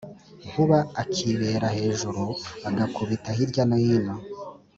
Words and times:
Nkuba 0.49 0.77
akibera 1.01 1.67
hejuru 1.77 2.23
agakubita 2.69 3.29
hilya 3.37 3.63
no 3.69 3.77
hino. 3.83 4.15